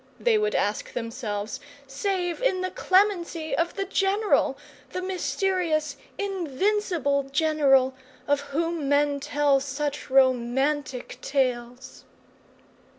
they 0.19 0.35
would 0.35 0.55
ask 0.55 0.93
themselves, 0.93 1.59
"save 1.85 2.41
in 2.41 2.61
the 2.61 2.71
clemency 2.71 3.55
of 3.55 3.75
the 3.75 3.85
General, 3.85 4.57
the 4.93 4.99
mysterious, 5.03 5.95
invincible 6.17 7.25
General, 7.29 7.93
of 8.27 8.39
whom 8.39 8.89
men 8.89 9.19
tell 9.19 9.59
such 9.59 10.09
romantic 10.09 11.19
tales?" 11.21 12.03